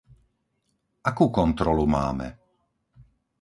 [1.09, 2.27] Akú kontrolu máme?